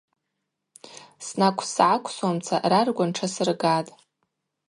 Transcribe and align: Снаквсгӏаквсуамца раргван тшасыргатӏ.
Снаквсгӏаквсуамца 1.27 2.55
раргван 2.71 3.11
тшасыргатӏ. 3.15 3.91